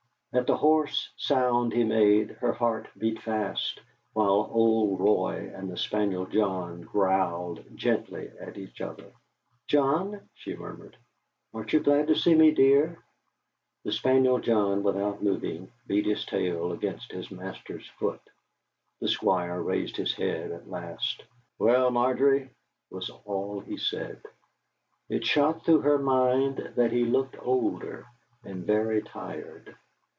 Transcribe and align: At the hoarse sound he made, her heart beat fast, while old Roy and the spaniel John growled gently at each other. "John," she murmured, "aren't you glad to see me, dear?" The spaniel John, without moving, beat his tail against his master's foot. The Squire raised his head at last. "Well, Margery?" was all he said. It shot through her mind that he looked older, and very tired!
At 0.33 0.47
the 0.47 0.55
hoarse 0.55 1.09
sound 1.17 1.73
he 1.73 1.83
made, 1.83 2.29
her 2.31 2.53
heart 2.53 2.87
beat 2.97 3.19
fast, 3.21 3.81
while 4.13 4.47
old 4.49 5.01
Roy 5.01 5.51
and 5.53 5.69
the 5.69 5.75
spaniel 5.75 6.25
John 6.25 6.79
growled 6.83 7.65
gently 7.75 8.31
at 8.39 8.57
each 8.57 8.79
other. 8.79 9.11
"John," 9.67 10.29
she 10.33 10.55
murmured, 10.55 10.95
"aren't 11.53 11.73
you 11.73 11.81
glad 11.81 12.07
to 12.07 12.15
see 12.15 12.33
me, 12.33 12.51
dear?" 12.51 13.03
The 13.83 13.91
spaniel 13.91 14.39
John, 14.39 14.83
without 14.83 15.21
moving, 15.21 15.69
beat 15.85 16.05
his 16.05 16.23
tail 16.25 16.71
against 16.71 17.11
his 17.11 17.29
master's 17.29 17.89
foot. 17.99 18.21
The 19.01 19.09
Squire 19.09 19.61
raised 19.61 19.97
his 19.97 20.13
head 20.13 20.53
at 20.53 20.69
last. 20.69 21.23
"Well, 21.59 21.91
Margery?" 21.91 22.51
was 22.89 23.09
all 23.25 23.59
he 23.59 23.75
said. 23.75 24.21
It 25.09 25.25
shot 25.25 25.65
through 25.65 25.81
her 25.81 25.99
mind 25.99 26.71
that 26.77 26.93
he 26.93 27.03
looked 27.03 27.35
older, 27.41 28.07
and 28.45 28.65
very 28.65 29.01
tired! 29.01 29.75